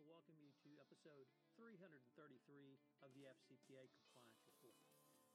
[0.00, 1.28] to welcome you to episode
[1.60, 1.92] 333
[3.04, 4.80] of the FCPA Compliance Report.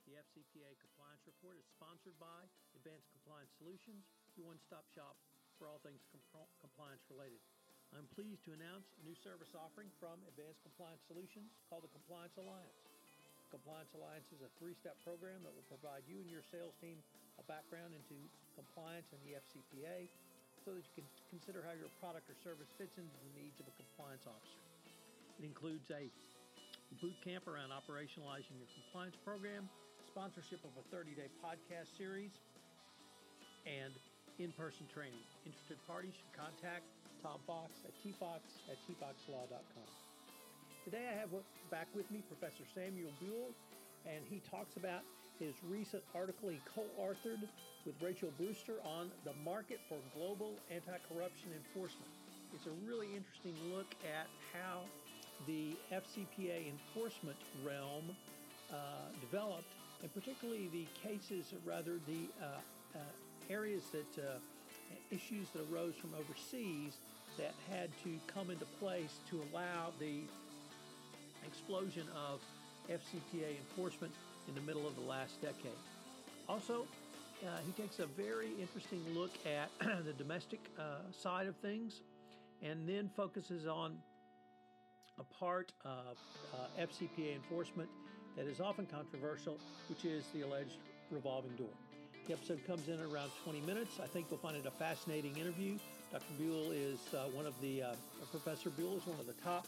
[0.10, 5.22] The FCPA Compliance Report is sponsored by Advanced Compliance Solutions, your one stop shop
[5.62, 7.38] for all things comp- compliance related.
[7.94, 12.34] I'm pleased to announce a new service offering from Advanced Compliance Solutions called the Compliance
[12.42, 12.82] Alliance.
[13.54, 16.98] Compliance Alliance is a three step program that will provide you and your sales team
[17.38, 18.18] a background into
[18.58, 20.10] compliance and the FCPA
[20.66, 23.70] so that you can consider how your product or service fits into the needs of
[23.70, 24.62] a compliance officer.
[25.38, 26.10] It includes a
[27.06, 29.70] boot camp around operationalizing your compliance program,
[30.10, 32.34] sponsorship of a 30 day podcast series,
[33.70, 33.94] and
[34.42, 35.22] in person training.
[35.46, 36.90] Interested parties should contact
[37.22, 39.90] Tom Fox at tfox at tfoxlaw.com.
[40.82, 41.30] Today I have
[41.70, 43.54] back with me Professor Samuel Buell,
[44.10, 45.06] and he talks about
[45.40, 47.42] his recent article he co authored
[47.86, 52.12] with Rachel Brewster on the market for global anti corruption enforcement.
[52.54, 54.82] It's a really interesting look at how
[55.46, 58.16] the FCPA enforcement realm
[58.72, 58.76] uh,
[59.20, 62.46] developed, and particularly the cases, rather the uh,
[62.96, 63.00] uh,
[63.50, 64.38] areas that uh,
[65.12, 66.98] issues that arose from overseas
[67.38, 70.22] that had to come into place to allow the
[71.46, 72.40] explosion of
[72.90, 74.14] FCPA enforcement
[74.48, 75.78] in the middle of the last decade.
[76.48, 76.86] Also,
[77.46, 79.70] uh, he takes a very interesting look at
[80.06, 82.02] the domestic uh, side of things
[82.62, 83.98] and then focuses on
[85.20, 86.18] a part of
[86.54, 87.90] uh, FCPA enforcement
[88.36, 89.58] that is often controversial,
[89.88, 90.78] which is the alleged
[91.10, 91.70] revolving door.
[92.28, 94.00] The episode comes in around 20 minutes.
[94.02, 95.78] I think you'll find it a fascinating interview.
[96.12, 96.24] Dr.
[96.40, 97.94] Buell is uh, one of the, uh,
[98.32, 99.68] Professor Buell is one of the top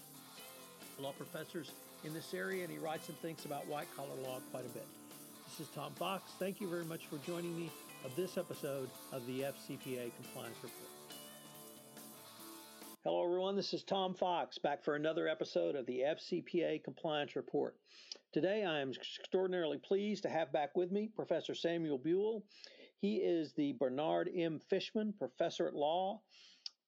[1.00, 1.72] law professors
[2.08, 4.88] in this area, and he writes and thinks about white collar law quite a bit.
[5.46, 6.32] This is Tom Fox.
[6.40, 7.70] Thank you very much for joining me
[8.06, 10.90] of this episode of the FCPA Compliance Report.
[13.04, 13.58] Hello, everyone.
[13.58, 17.76] This is Tom Fox back for another episode of the FCPA Compliance Report.
[18.32, 22.44] Today, I am extraordinarily pleased to have back with me Professor Samuel Buell.
[23.02, 24.60] He is the Bernard M.
[24.70, 26.22] Fishman Professor at Law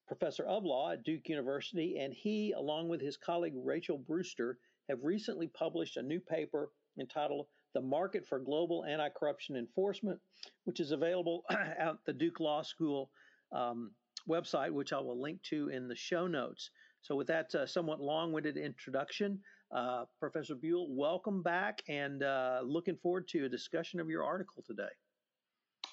[0.10, 4.58] professor of law at Duke University, and he, along with his colleague Rachel Brewster,
[4.90, 10.20] have recently published a new paper entitled The Market for Global Anti Corruption Enforcement,
[10.66, 13.12] which is available at the Duke Law School
[13.56, 13.92] um,
[14.28, 16.72] website, which I will link to in the show notes.
[17.02, 19.40] So, with that uh, somewhat long winded introduction,
[19.74, 24.64] uh, Professor Buell, welcome back and uh, looking forward to a discussion of your article
[24.68, 24.90] today.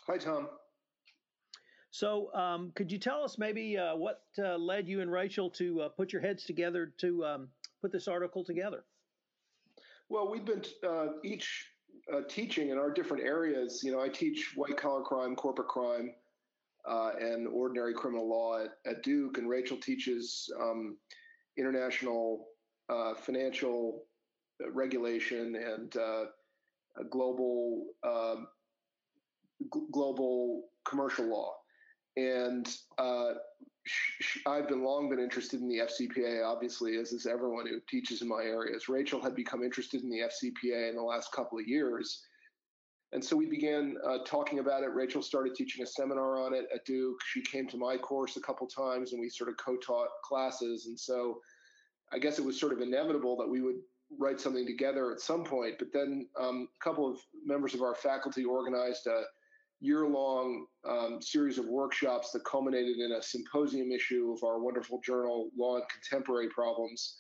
[0.09, 0.49] Hi, Tom.
[1.91, 5.83] So, um, could you tell us maybe uh, what uh, led you and Rachel to
[5.83, 7.49] uh, put your heads together to um,
[7.81, 8.85] put this article together?
[10.09, 11.67] Well, we've been uh, each
[12.13, 13.83] uh, teaching in our different areas.
[13.83, 16.13] You know, I teach white collar crime, corporate crime,
[16.89, 20.97] uh, and ordinary criminal law at, at, Duke, and Rachel teaches um,
[21.59, 22.47] international
[23.25, 24.05] financial
[24.73, 25.97] regulation and
[27.11, 28.47] global um,
[29.75, 31.55] g- global commercial law.
[32.17, 33.33] And uh,
[34.47, 38.29] I've been long been interested in the FCPA, obviously, as is everyone who teaches in
[38.29, 38.89] my areas.
[38.89, 42.23] Rachel had become interested in the FCPA in the last couple of years.
[43.13, 44.95] And so we began uh, talking about it.
[44.95, 47.19] Rachel started teaching a seminar on it at Duke.
[47.27, 50.87] She came to my course a couple times and we sort of co taught classes.
[50.87, 51.41] And so
[52.13, 53.81] I guess it was sort of inevitable that we would
[54.19, 55.75] write something together at some point.
[55.79, 59.23] But then um, a couple of members of our faculty organized a
[59.81, 65.01] year long um, series of workshops that culminated in a symposium issue of our wonderful
[65.05, 67.17] journal, Law and Contemporary Problems.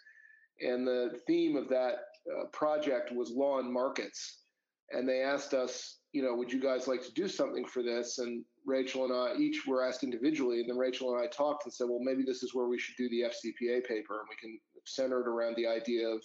[0.60, 1.96] And the theme of that
[2.30, 4.42] uh, project was law and markets.
[4.90, 8.18] And they asked us, you know, would you guys like to do something for this?
[8.18, 10.60] And Rachel and I each were asked individually.
[10.60, 12.96] And then Rachel and I talked and said, well, maybe this is where we should
[12.96, 14.20] do the FCPA paper.
[14.20, 16.22] And we can center it around the idea of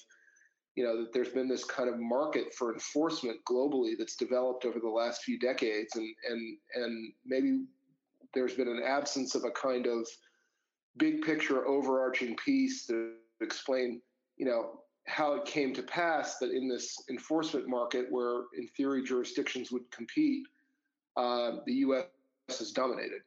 [0.76, 4.80] you know that there's been this kind of market for enforcement globally that's developed over
[4.80, 5.96] the last few decades.
[5.96, 7.64] And and and maybe
[8.34, 10.08] there's been an absence of a kind of
[10.98, 14.02] big picture overarching piece to explain
[14.38, 19.04] you know how it came to pass that in this enforcement market where in theory
[19.04, 20.46] jurisdictions would compete
[21.18, 23.22] uh, the us is dominated.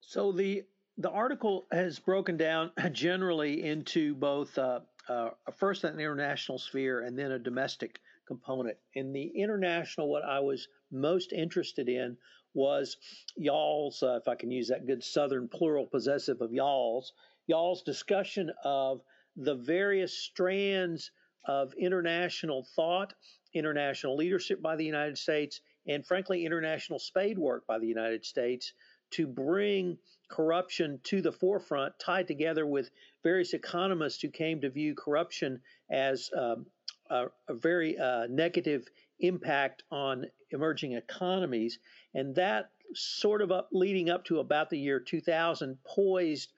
[0.00, 0.64] So the
[0.98, 7.18] the article has broken down generally into both uh, uh, first an international sphere and
[7.18, 8.76] then a domestic component.
[8.94, 12.16] In the international, what I was most interested in
[12.54, 12.96] was
[13.36, 17.12] y'all's, uh, if I can use that good Southern plural possessive of y'all's,
[17.46, 19.00] y'all's discussion of
[19.36, 21.10] the various strands
[21.46, 23.14] of international thought,
[23.54, 28.72] international leadership by the United States, and frankly, international spade work by the United States
[29.12, 29.98] to bring
[30.28, 32.90] corruption to the forefront, tied together with
[33.22, 35.60] various economists who came to view corruption
[35.90, 36.66] as um,
[37.10, 38.88] a, a, very uh, negative
[39.20, 41.78] impact on emerging economies.
[42.14, 46.50] And that sort of up leading up to about the year 2000 poised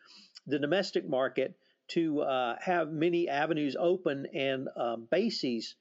[0.46, 1.56] the domestic market
[1.88, 5.74] to uh, have many avenues open and um, bases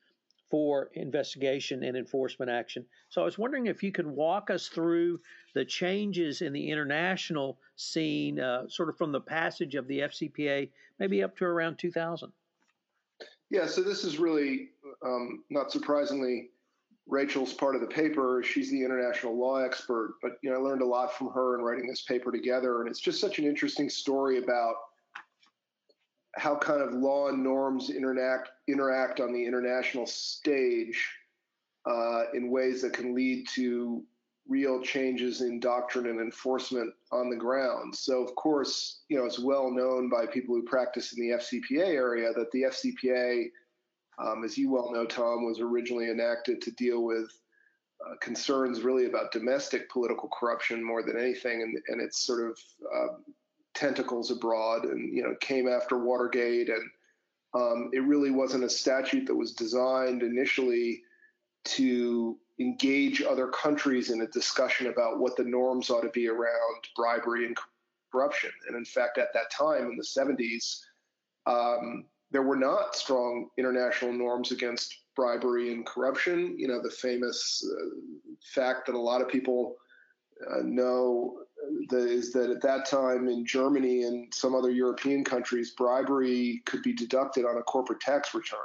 [0.54, 2.86] for investigation and enforcement action.
[3.10, 5.20] So I was wondering if you could walk us through
[5.56, 10.70] the changes in the international scene, uh, sort of from the passage of the FCPA,
[11.00, 12.32] maybe up to around 2000.
[13.50, 14.70] Yeah, so this is really,
[15.04, 16.52] um, not surprisingly,
[17.08, 18.44] Rachel's part of the paper.
[18.46, 21.62] She's the international law expert, but you know, I learned a lot from her in
[21.62, 24.76] writing this paper together, and it's just such an interesting story about
[26.36, 31.10] how kind of law and norms interact interact on the international stage
[31.86, 34.04] uh, in ways that can lead to
[34.48, 37.96] real changes in doctrine and enforcement on the ground.
[37.96, 41.88] So, of course, you know it's well known by people who practice in the FCPA
[41.88, 43.50] area that the FCPA,
[44.20, 47.32] um, as you well know, Tom, was originally enacted to deal with
[48.06, 52.60] uh, concerns really about domestic political corruption more than anything, and, and it's sort of
[52.94, 53.14] uh,
[53.74, 56.90] tentacles abroad and you know came after Watergate and
[57.56, 61.04] um, it really wasn't a statute that was designed initially
[61.66, 66.88] to engage other countries in a discussion about what the norms ought to be around
[66.96, 67.58] bribery and
[68.12, 68.52] corruption.
[68.68, 70.80] And in fact, at that time in the 70s,
[71.46, 76.58] um, there were not strong international norms against bribery and corruption.
[76.58, 77.86] You know, the famous uh,
[78.54, 79.76] fact that a lot of people
[80.52, 81.40] uh, know
[81.92, 86.94] is that at that time in Germany and some other European countries, bribery could be
[86.94, 88.60] deducted on a corporate tax return.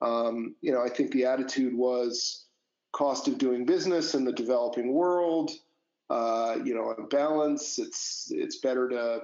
[0.00, 2.46] Um, you know, I think the attitude was
[2.92, 5.50] cost of doing business in the developing world.
[6.08, 9.20] Uh, you know, on balance, it's it's better to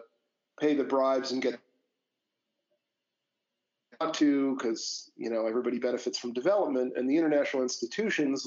[0.58, 1.58] pay the bribes and get
[4.00, 8.46] not to because you know everybody benefits from development, and the international institutions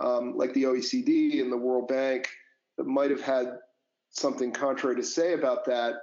[0.00, 2.28] um, like the OECD and the World Bank
[2.76, 3.58] that might have had
[4.14, 5.94] something contrary to say about that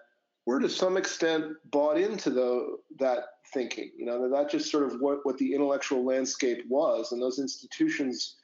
[0.45, 3.23] were to some extent bought into the that
[3.53, 3.91] thinking.
[3.97, 7.11] You know, that just sort of what, what the intellectual landscape was.
[7.11, 8.35] And those institutions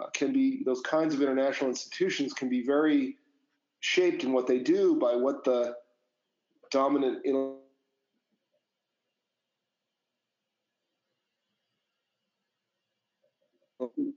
[0.00, 3.16] uh, can be, those kinds of international institutions can be very
[3.80, 5.74] shaped in what they do by what the
[6.70, 7.24] dominant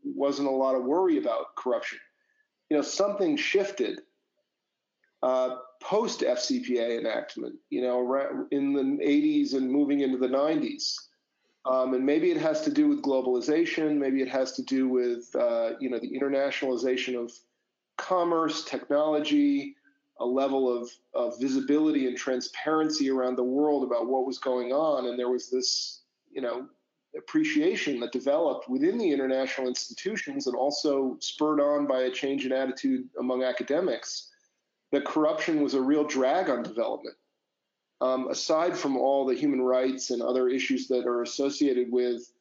[0.04, 2.00] wasn't a lot of worry about corruption
[2.70, 4.02] you know, something shifted
[5.24, 10.96] uh, post FCPA enactment, you know, in the 80s and moving into the 90s.
[11.66, 13.98] Um, and maybe it has to do with globalization.
[13.98, 17.32] Maybe it has to do with, uh, you know, the internationalization of
[17.98, 19.76] commerce, technology,
[20.20, 25.08] a level of, of visibility and transparency around the world about what was going on.
[25.08, 26.68] And there was this, you know,
[27.18, 32.52] appreciation that developed within the international institutions and also spurred on by a change in
[32.52, 34.30] attitude among academics
[34.92, 37.16] that corruption was a real drag on development.
[38.00, 42.32] Um, aside from all the human rights and other issues that are associated with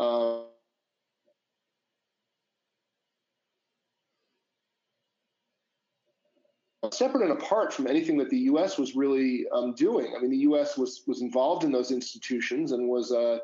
[0.00, 0.40] uh,
[6.90, 8.76] separate and apart from anything that the U.S.
[8.76, 10.14] was really um, doing.
[10.16, 10.76] I mean, the U.S.
[10.76, 13.38] was was involved in those institutions and was uh,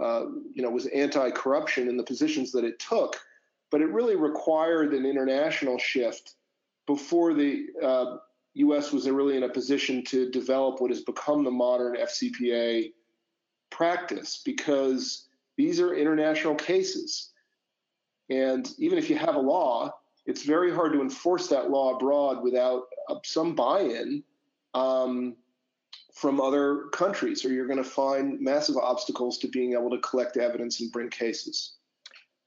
[0.00, 3.16] uh, you know, was anti-corruption in the positions that it took,
[3.70, 6.34] but it really required an international shift
[6.86, 8.16] before the uh,
[8.54, 8.92] U.S.
[8.92, 12.92] was really in a position to develop what has become the modern FCPA
[13.70, 17.30] practice, because these are international cases,
[18.30, 19.92] and even if you have a law,
[20.26, 24.22] it's very hard to enforce that law abroad without uh, some buy-in.
[24.72, 25.36] Um,
[26.14, 30.36] from other countries, or you're going to find massive obstacles to being able to collect
[30.36, 31.74] evidence and bring cases.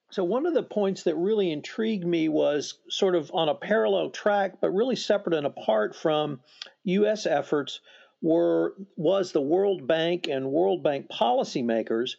[0.09, 4.09] So, one of the points that really intrigued me was sort of on a parallel
[4.09, 6.39] track, but really separate and apart from
[6.85, 7.25] U.S.
[7.25, 7.81] efforts,
[8.21, 12.15] were was the World Bank and World Bank policymakers,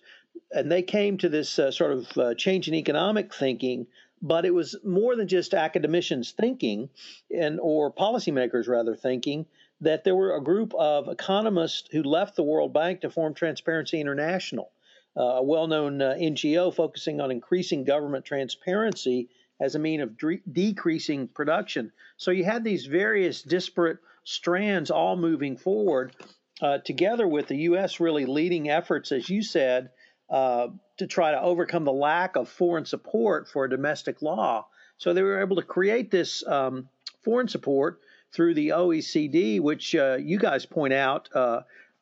[0.52, 3.86] and they came to this uh, sort of uh, change in economic thinking.
[4.20, 6.90] But it was more than just academicians thinking,
[7.34, 9.46] and or policymakers rather thinking
[9.80, 14.00] that there were a group of economists who left the World Bank to form Transparency
[14.00, 14.72] International,
[15.16, 19.28] a well known uh, NGO focusing on increasing government transparency
[19.60, 21.92] as a mean of de- decreasing production.
[22.16, 26.14] So you had these various disparate strands all moving forward,
[26.60, 28.00] uh, together with the U.S.
[28.00, 29.90] really leading efforts, as you said,
[30.30, 34.66] uh, to try to overcome the lack of foreign support for a domestic law.
[34.98, 36.88] So they were able to create this um,
[37.24, 38.00] foreign support
[38.32, 41.60] through the OECD, which uh, you guys point out uh,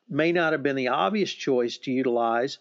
[0.09, 2.59] may not have been the obvious choice to utilize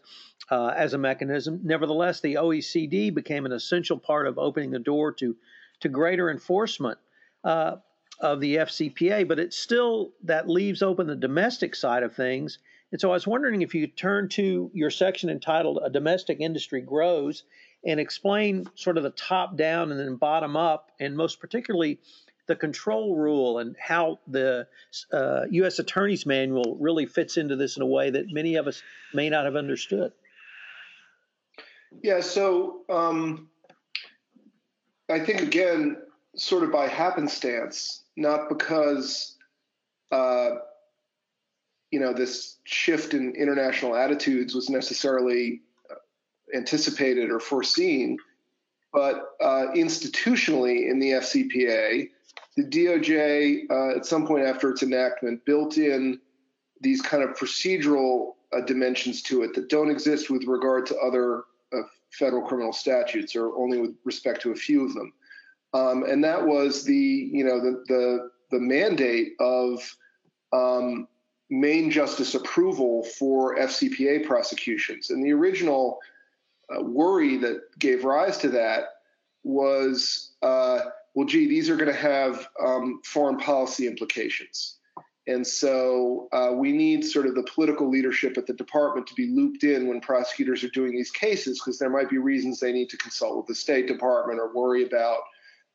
[0.50, 1.60] uh, as a mechanism.
[1.64, 5.36] Nevertheless, the OECD became an essential part of opening the door to,
[5.82, 6.98] to greater enforcement
[7.44, 7.78] uh,
[8.20, 12.60] of the FCPA, but it still that leaves open the domestic side of things.
[12.92, 16.82] And so I was wondering if you turn to your section entitled A Domestic Industry
[16.82, 17.44] Grows
[17.86, 22.00] and explain sort of the top down and then bottom up, and most particularly
[22.48, 24.68] the control rule and how the
[25.12, 25.80] uh, U.S.
[25.80, 28.82] Attorney's Manual really fits into this in a way that many of us
[29.14, 30.14] may not have understood.
[32.02, 33.50] Yeah, so um,
[35.10, 35.98] I think again,
[36.36, 39.36] sort of by happenstance, not because
[40.12, 40.52] uh,
[41.92, 45.96] you know this shift in international attitudes was necessarily uh,
[46.56, 48.18] anticipated or foreseen,
[48.94, 52.10] but uh, institutionally in the FCPA,
[52.56, 56.20] the DOJ, uh, at some point after its enactment, built in
[56.82, 61.44] these kind of procedural uh, dimensions to it that don't exist with regard to other
[61.74, 61.82] uh,
[62.12, 65.14] federal criminal statutes, or only with respect to a few of them.
[65.74, 69.82] Um, and that was the, you know, the the, the mandate of
[70.54, 71.08] um,
[71.50, 75.10] main justice approval for FCPA prosecutions.
[75.10, 76.00] And the original
[76.70, 78.86] uh, worry that gave rise to that
[79.44, 80.80] was uh,
[81.16, 84.76] well, gee, these are going to have um, foreign policy implications.
[85.28, 89.28] And so uh, we need sort of the political leadership at the department to be
[89.28, 92.90] looped in when prosecutors are doing these cases, because there might be reasons they need
[92.90, 95.20] to consult with the State Department or worry about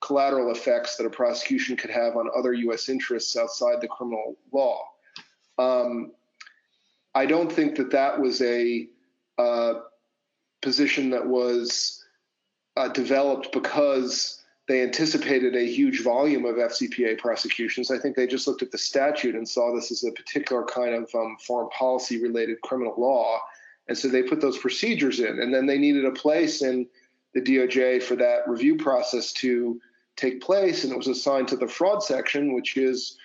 [0.01, 2.89] collateral effects that a prosecution could have on other U.S.
[2.89, 4.85] interests outside the criminal law.
[5.59, 6.13] Um,
[7.15, 8.89] I don't think that that was a
[9.37, 9.75] uh,
[10.63, 12.05] position that was
[12.77, 14.40] uh, developed because
[14.71, 17.91] they anticipated a huge volume of FCPA prosecutions.
[17.91, 20.95] I think they just looked at the statute and saw this as a particular kind
[20.95, 23.41] of um, foreign policy related criminal law.
[23.89, 25.41] And so they put those procedures in.
[25.41, 26.87] And then they needed a place in
[27.35, 29.81] the DOJ for that review process to
[30.15, 30.85] take place.
[30.85, 33.19] And it was assigned to the fraud section, which is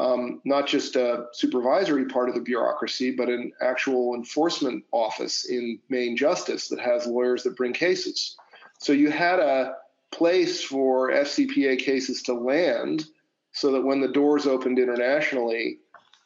[0.00, 5.78] um, not just a supervisory part of the bureaucracy, but an actual enforcement office in
[5.90, 8.36] Main Justice that has lawyers that bring cases.
[8.80, 9.76] So you had a
[10.10, 13.04] place for FCPA cases to land
[13.52, 15.78] so that when the doors opened internationally,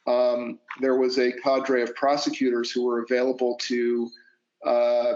[0.06, 4.10] um, there was a cadre of prosecutors who were available to
[4.66, 5.14] uh,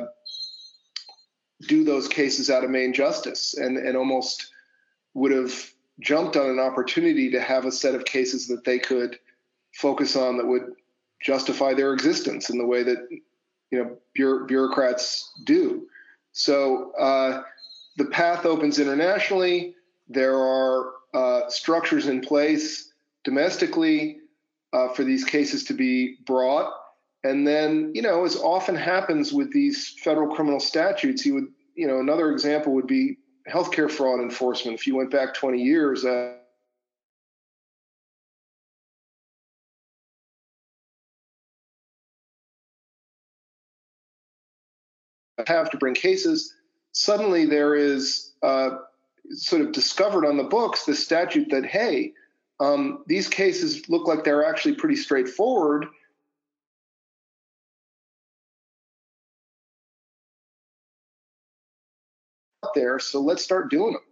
[1.68, 4.52] do those cases out of main justice and, and almost
[5.14, 5.70] would have
[6.00, 9.18] jumped on an opportunity to have a set of cases that they could
[9.74, 10.72] focus on that would
[11.22, 13.08] justify their existence in the way that
[13.70, 13.96] you know
[14.46, 15.86] bureaucrats do.
[16.32, 17.42] So uh,
[17.96, 19.74] the path opens internationally.
[20.08, 22.92] There are uh, structures in place
[23.24, 24.18] domestically
[24.72, 26.72] uh, for these cases to be brought.
[27.24, 31.86] And then, you know, as often happens with these federal criminal statutes, you would, you
[31.86, 33.16] know, another example would be
[33.50, 34.78] healthcare fraud enforcement.
[34.78, 36.34] If you went back 20 years, uh,
[45.46, 46.55] have to bring cases
[46.96, 48.70] suddenly there is uh,
[49.30, 52.14] sort of discovered on the books the statute that, hey,
[52.58, 55.84] um, these cases look like they're actually pretty straightforward.
[62.64, 64.02] Out there, so let's start doing them.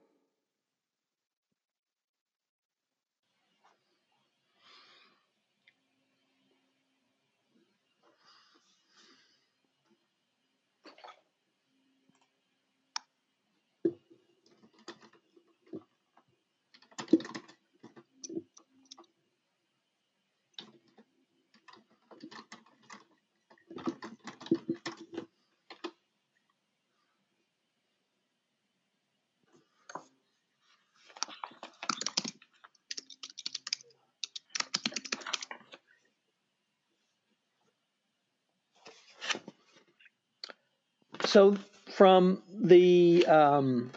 [41.35, 41.57] So,
[41.91, 43.91] from the um,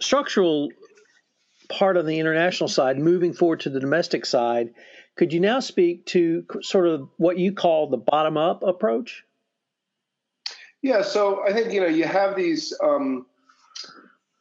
[0.00, 0.70] structural
[1.68, 4.72] part of the international side, moving forward to the domestic side,
[5.14, 9.24] could you now speak to sort of what you call the bottom up approach?
[10.80, 13.26] Yeah, so I think you know you have these um,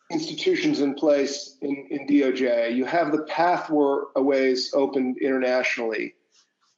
[0.09, 2.73] institutions in place in, in DOJ.
[2.73, 6.15] You have the pathways opened internationally,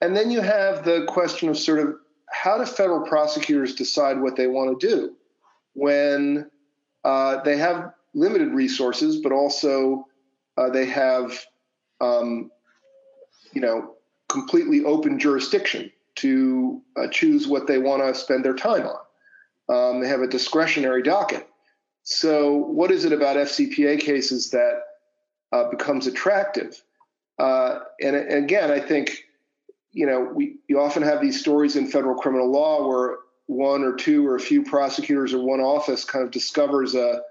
[0.02, 1.98] and then you have the question of sort of
[2.32, 5.16] how do federal prosecutors decide what they want to do?
[5.76, 6.50] When
[7.04, 10.08] uh, they have limited resources, but also
[10.58, 11.46] uh, they have
[12.02, 12.52] um,
[13.54, 13.96] you know,
[14.30, 19.00] completely open jurisdiction to uh, choose what they want to spend their time on.
[19.68, 21.48] Um, they have a discretionary docket.
[22.04, 24.82] So, what is it about FCPA cases that
[25.52, 26.82] uh, becomes attractive?
[27.40, 29.24] Uh, and, and, again, I think
[29.92, 33.94] you know we you often have these stories in federal criminal law where one or
[33.94, 37.22] two or a few prosecutors or one office kind of discovers a,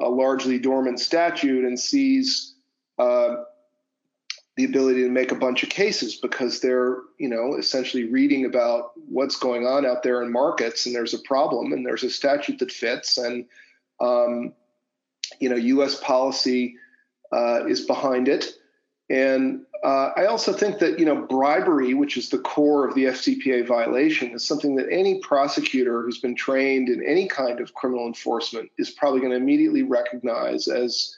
[0.00, 2.54] a largely dormant statute and sees
[2.98, 3.36] uh,
[4.56, 8.92] the ability to make a bunch of cases because they're you know essentially reading about
[9.08, 12.58] what's going on out there in markets and there's a problem and there's a statute
[12.58, 13.46] that fits and
[14.00, 14.52] um,
[15.40, 15.98] you know U.S.
[16.00, 16.76] policy
[17.32, 18.46] uh, is behind it
[19.10, 23.04] and uh, I also think that you know bribery, which is the core of the
[23.04, 28.06] FCPA violation, is something that any prosecutor who's been trained in any kind of criminal
[28.06, 31.16] enforcement is probably going to immediately recognize as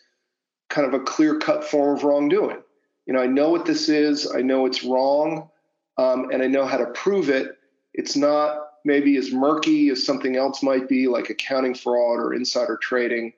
[0.68, 2.60] kind of a clear-cut form of wrongdoing
[3.06, 5.48] you know, I know what this is, I know it's wrong,
[5.96, 7.56] um, and I know how to prove it.
[7.94, 12.76] It's not maybe as murky as something else might be, like accounting fraud or insider
[12.76, 13.32] trading.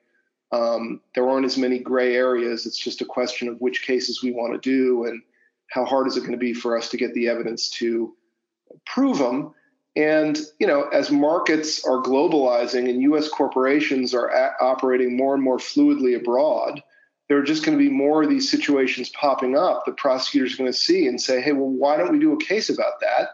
[0.51, 2.65] Um, there aren't as many gray areas.
[2.65, 5.21] It's just a question of which cases we want to do and
[5.69, 8.15] how hard is it going to be for us to get the evidence to
[8.85, 9.53] prove them.
[9.95, 13.27] And you know, as markets are globalizing and U.S.
[13.29, 16.81] corporations are a- operating more and more fluidly abroad,
[17.29, 20.57] there are just going to be more of these situations popping up the prosecutor's are
[20.57, 23.29] going to see and say hey well why don't we do a case about that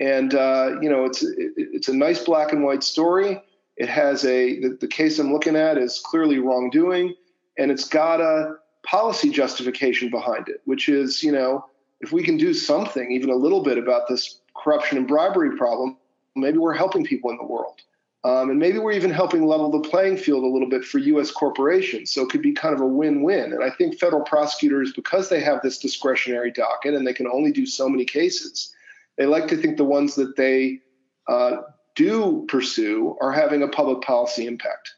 [0.00, 3.42] and uh, you know it's it, it's a nice black and white story
[3.76, 7.14] it has a the, the case i'm looking at is clearly wrongdoing
[7.58, 11.64] and it's got a policy justification behind it which is you know
[12.00, 15.96] if we can do something even a little bit about this corruption and bribery problem
[16.34, 17.80] maybe we're helping people in the world
[18.26, 21.30] um, and maybe we're even helping level the playing field a little bit for U.S.
[21.30, 22.10] corporations.
[22.10, 23.52] So it could be kind of a win win.
[23.52, 27.52] And I think federal prosecutors, because they have this discretionary docket and they can only
[27.52, 28.74] do so many cases,
[29.16, 30.80] they like to think the ones that they
[31.28, 31.58] uh,
[31.96, 34.94] do pursue are having a public policy impact.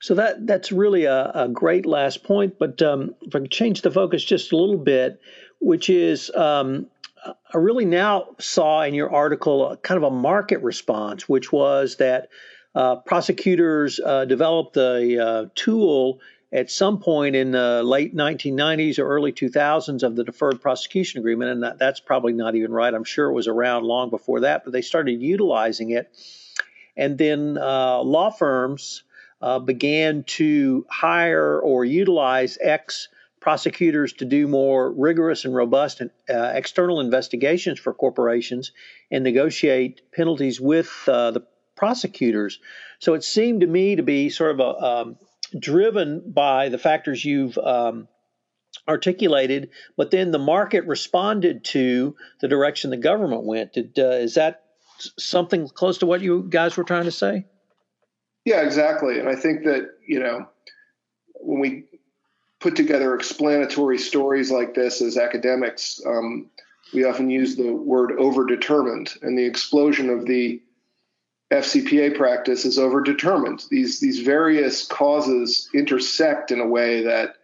[0.00, 2.58] So that that's really a, a great last point.
[2.58, 5.20] But um, if I change the focus just a little bit,
[5.60, 6.86] which is um,
[7.24, 12.28] I really now saw in your article kind of a market response, which was that
[12.74, 16.20] uh, prosecutors uh, developed a uh, tool
[16.52, 21.50] at some point in the late 1990s or early 2000s of the deferred prosecution agreement,
[21.50, 22.92] and that, that's probably not even right.
[22.92, 26.10] I'm sure it was around long before that, but they started utilizing it,
[26.96, 29.04] and then uh, law firms
[29.40, 33.08] uh, began to hire or utilize ex
[33.40, 38.72] prosecutors to do more rigorous and robust uh, external investigations for corporations
[39.10, 41.42] and negotiate penalties with uh, the
[41.74, 42.60] prosecutors.
[42.98, 45.16] So it seemed to me to be sort of a, um,
[45.58, 48.08] driven by the factors you've um,
[48.88, 53.72] articulated, but then the market responded to the direction the government went.
[53.72, 54.64] Did, uh, is that
[55.18, 57.46] something close to what you guys were trying to say?
[58.44, 59.18] Yeah, exactly.
[59.18, 60.46] And I think that, you know,
[61.34, 61.84] when we
[62.60, 66.50] put together explanatory stories like this as academics, um,
[66.92, 70.60] we often use the word overdetermined, and the explosion of the
[71.52, 73.68] FCPA practice is overdetermined.
[73.68, 77.34] These these various causes intersect in a way that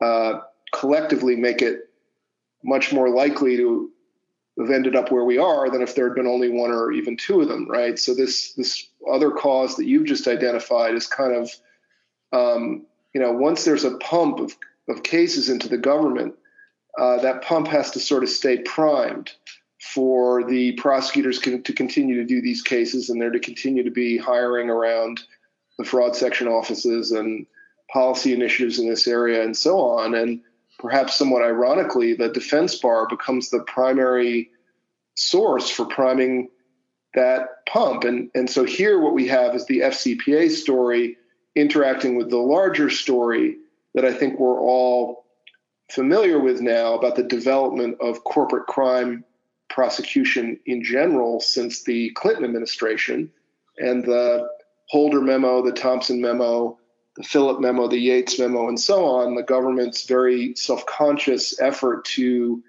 [0.00, 0.40] uh,
[0.72, 1.88] collectively make it
[2.64, 3.90] much more likely to
[4.58, 7.16] have ended up where we are than if there had been only one or even
[7.16, 7.96] two of them, right?
[7.98, 11.50] So this this other cause that you've just identified is kind of
[12.32, 14.56] um, you know, once there's a pump of,
[14.88, 16.34] of cases into the government,
[16.98, 19.32] uh, that pump has to sort of stay primed
[19.94, 24.18] for the prosecutors to continue to do these cases and there to continue to be
[24.18, 25.22] hiring around
[25.78, 27.46] the fraud section offices and
[27.90, 30.14] policy initiatives in this area and so on.
[30.14, 30.42] And
[30.78, 34.50] perhaps somewhat ironically, the defense bar becomes the primary
[35.14, 36.50] source for priming
[37.14, 38.04] that pump.
[38.04, 41.16] And, and so here what we have is the FCPA story
[41.54, 43.56] interacting with the larger story
[43.94, 45.24] that I think we're all
[45.90, 49.24] familiar with now about the development of corporate crime
[49.68, 53.30] prosecution in general since the Clinton administration
[53.78, 54.48] and the
[54.88, 56.78] Holder memo, the Thompson memo,
[57.16, 62.04] the Filip memo, the Yates memo, and so on, the government's very self conscious effort
[62.06, 62.62] to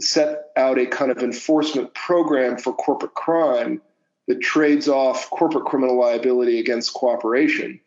[0.00, 3.80] set out a kind of enforcement program for corporate crime
[4.26, 7.80] that trades off corporate criminal liability against cooperation.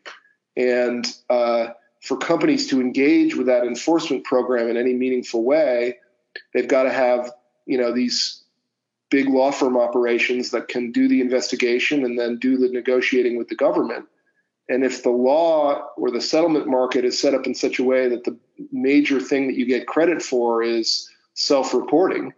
[0.55, 1.67] And uh,
[2.01, 5.97] for companies to engage with that enforcement program in any meaningful way,
[6.53, 7.31] they've got to have
[7.67, 8.43] you know these
[9.09, 13.47] big law firm operations that can do the investigation and then do the negotiating with
[13.47, 14.05] the government.
[14.69, 18.09] And if the law or the settlement market is set up in such a way
[18.09, 18.37] that the
[18.71, 22.33] major thing that you get credit for is self reporting,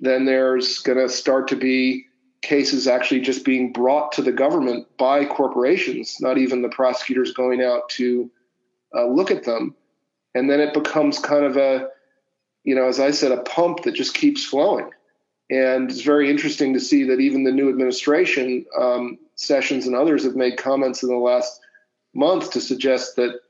[0.00, 2.06] then there's going to start to be
[2.42, 7.62] cases actually just being brought to the government by corporations, not even the prosecutors going
[7.62, 8.30] out to
[8.94, 9.74] uh, look at them.
[10.34, 11.88] And then it becomes kind of a,
[12.64, 14.90] you know, as I said, a pump that just keeps flowing.
[15.50, 20.24] And it's very interesting to see that even the new administration, um, Sessions and others
[20.24, 21.60] have made comments in the last
[22.14, 23.40] month to suggest that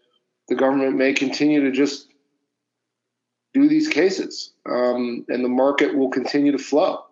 [0.49, 2.09] the government may continue to just
[3.53, 7.05] do these cases um, and the market will continue to flow.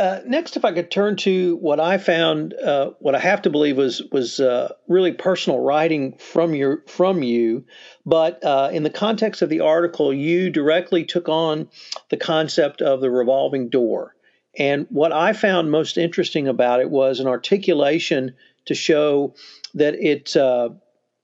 [0.00, 3.50] Uh, next, if I could turn to what I found, uh, what I have to
[3.50, 7.66] believe was was uh, really personal writing from your from you,
[8.06, 11.68] but uh, in the context of the article, you directly took on
[12.08, 14.16] the concept of the revolving door.
[14.58, 18.34] And what I found most interesting about it was an articulation
[18.64, 19.34] to show
[19.74, 20.70] that it's uh,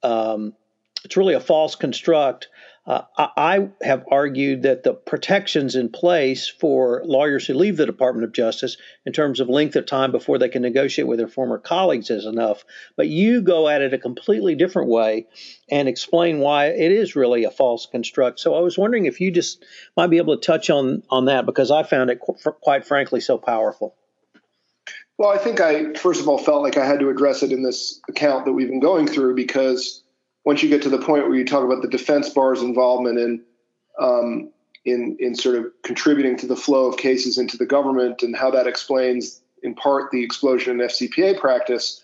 [0.02, 0.52] um,
[1.02, 2.48] it's really a false construct
[2.86, 8.24] uh, I have argued that the protections in place for lawyers who leave the Department
[8.24, 11.58] of Justice in terms of length of time before they can negotiate with their former
[11.58, 12.64] colleagues is enough.
[12.96, 15.26] But you go at it a completely different way
[15.68, 18.38] and explain why it is really a false construct.
[18.38, 19.64] So I was wondering if you just
[19.96, 23.20] might be able to touch on on that because I found it qu- quite frankly
[23.20, 23.96] so powerful.
[25.18, 27.64] Well, I think I first of all felt like I had to address it in
[27.64, 30.04] this account that we've been going through because
[30.46, 33.42] once you get to the point where you talk about the defense bar's involvement in
[34.00, 34.50] um,
[34.86, 38.50] in in sort of contributing to the flow of cases into the government and how
[38.50, 42.02] that explains in part the explosion in FCPA practice,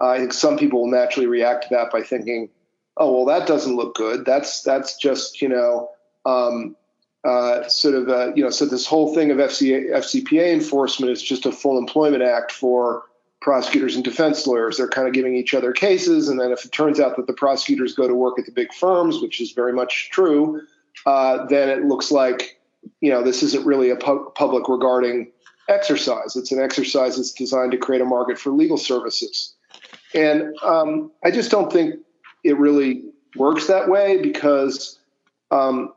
[0.00, 2.50] I think some people will naturally react to that by thinking,
[2.96, 4.24] "Oh, well, that doesn't look good.
[4.24, 5.90] That's that's just you know."
[6.24, 6.76] Um,
[7.24, 11.20] uh, sort of, uh, you know, so this whole thing of FCA, FCPA enforcement is
[11.20, 13.02] just a full employment act for
[13.40, 14.76] prosecutors and defense lawyers.
[14.76, 17.32] They're kind of giving each other cases, and then if it turns out that the
[17.32, 20.62] prosecutors go to work at the big firms, which is very much true,
[21.06, 22.60] uh, then it looks like
[23.00, 25.30] you know this isn't really a pu- public regarding
[25.68, 26.34] exercise.
[26.36, 29.54] It's an exercise that's designed to create a market for legal services,
[30.14, 31.96] and um, I just don't think
[32.44, 33.04] it really
[33.36, 34.98] works that way because
[35.50, 35.92] um,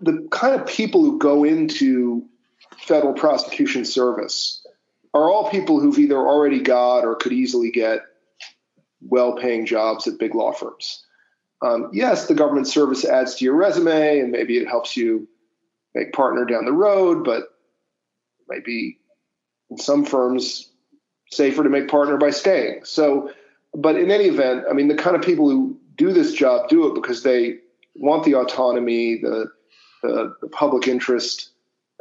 [0.00, 2.24] the kind of people who go into
[2.78, 4.65] federal prosecution service
[5.16, 8.00] are all people who've either already got or could easily get
[9.00, 11.04] well paying jobs at big law firms.
[11.62, 15.26] Um, yes, the government service adds to your resume and maybe it helps you
[15.94, 18.98] make partner down the road, but it might be
[19.70, 20.70] in some firms
[21.30, 22.84] safer to make partner by staying.
[22.84, 23.32] So,
[23.72, 26.88] but in any event, I mean, the kind of people who do this job do
[26.88, 27.56] it because they
[27.94, 29.46] want the autonomy, the,
[30.02, 31.52] the, the public interest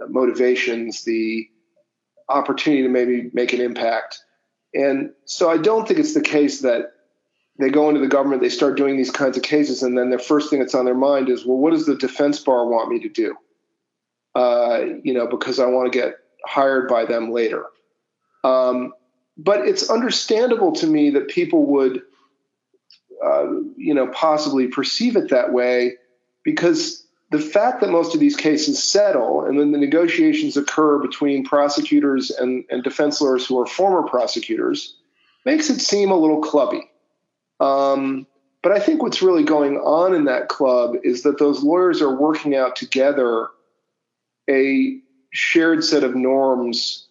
[0.10, 1.50] motivations, the
[2.30, 4.20] opportunity to maybe make an impact.
[4.74, 6.92] And so I don't think it's the case that
[7.58, 10.20] they go into the government, they start doing these kinds of cases, and then the
[10.20, 13.00] first thing that's on their mind is, well, what does the defense bar want me
[13.00, 13.36] to do?
[14.36, 17.66] Uh, you know, because I want to get hired by them later.
[18.44, 18.94] Um,
[19.38, 22.02] but it's understandable to me that people would,
[23.26, 23.46] uh,
[23.78, 25.94] you know, possibly perceive it that way
[26.44, 31.44] because the fact that most of these cases settle and then the negotiations occur between
[31.44, 34.96] prosecutors and, and defense lawyers who are former prosecutors
[35.44, 36.90] makes it seem a little clubby.
[37.60, 38.28] Um,
[38.62, 42.16] but I think what's really going on in that club is that those lawyers are
[42.16, 43.50] working out together
[44.50, 45.00] a
[45.32, 47.08] shared set of norms,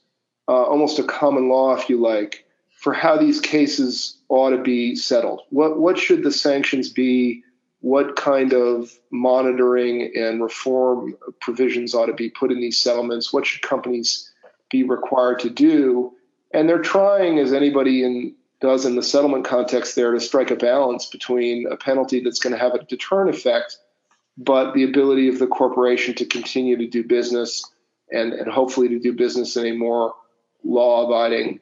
[0.49, 2.45] uh, almost a common law, if you like,
[2.77, 5.43] for how these cases ought to be settled.
[5.51, 7.43] What what should the sanctions be?
[7.85, 13.45] What kind of monitoring and reform provisions ought to be put in these settlements, what
[13.45, 14.33] should companies
[14.71, 16.11] be required to do.
[16.55, 20.57] And they're trying, as anybody in, does in the settlement context there, to strike a
[20.57, 23.77] balance between a penalty that's going to have a deterrent effect,
[24.39, 27.71] but the ability of the corporation to continue to do business
[28.11, 30.15] and, and hopefully to do business in a more
[30.65, 31.61] law abiding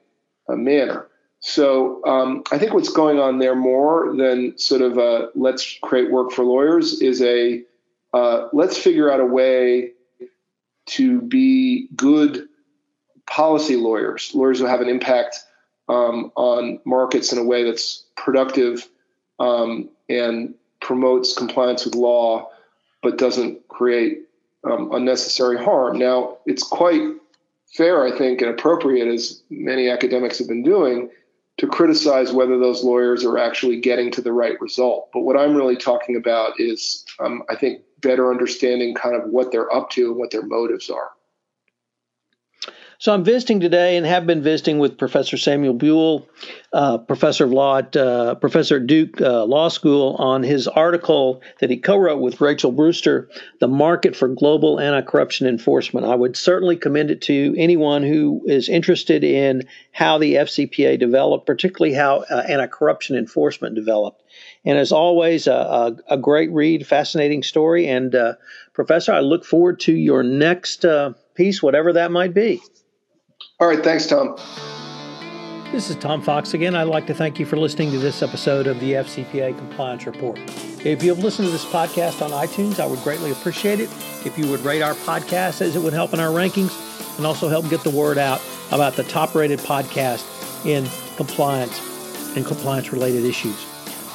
[0.48, 1.08] uh, manner.
[1.42, 6.10] So um, I think what's going on there more than sort of a let's create
[6.10, 7.62] work for lawyers is a
[8.14, 9.90] uh, let's figure out a way
[10.86, 12.48] to be good
[13.26, 15.40] policy lawyers, lawyers who have an impact
[15.88, 18.88] um, on markets in a way that's productive
[19.40, 22.50] um, and promotes compliance with law,
[23.02, 24.22] but doesn't create
[24.64, 25.98] um, unnecessary harm.
[25.98, 27.02] Now, it's quite
[27.74, 31.10] fair, I think, and appropriate, as many academics have been doing,
[31.58, 35.10] to criticize whether those lawyers are actually getting to the right result.
[35.12, 39.52] But what I'm really talking about is, um, I think, better understanding kind of what
[39.52, 41.10] they're up to and what their motives are.
[43.02, 46.28] So I'm visiting today and have been visiting with Professor Samuel Buell,
[46.72, 51.68] uh, professor of law at uh, Professor Duke uh, Law School, on his article that
[51.68, 57.10] he co-wrote with Rachel Brewster, "The Market for Global Anti-Corruption Enforcement." I would certainly commend
[57.10, 63.16] it to anyone who is interested in how the FCPA developed, particularly how uh, anti-corruption
[63.16, 64.22] enforcement developed.
[64.64, 67.88] And as always, a, a, a great read, fascinating story.
[67.88, 68.34] And uh,
[68.74, 72.62] Professor, I look forward to your next uh, piece, whatever that might be.
[73.60, 73.82] All right.
[73.82, 74.36] Thanks, Tom.
[75.72, 76.74] This is Tom Fox again.
[76.74, 80.38] I'd like to thank you for listening to this episode of the FCPA Compliance Report.
[80.84, 83.88] If you have listened to this podcast on iTunes, I would greatly appreciate it
[84.26, 87.48] if you would rate our podcast as it would help in our rankings and also
[87.48, 90.26] help get the word out about the top rated podcast
[90.66, 93.66] in compliance and compliance related issues.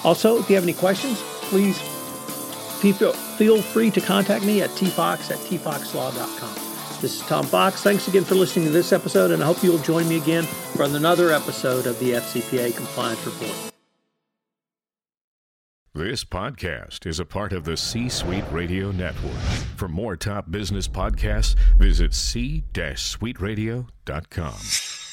[0.04, 1.80] Also, if you have any questions, please
[2.80, 6.67] feel free to contact me at tfox at tfoxlaw.com.
[7.02, 7.84] This is Tom Fox.
[7.84, 10.84] Thanks again for listening to this episode, and I hope you'll join me again for
[10.84, 13.56] another episode of the FCPA Compliance Report.
[15.94, 19.34] This podcast is a part of the C Suite Radio Network.
[19.78, 25.07] For more top business podcasts, visit c-suiteradio.com.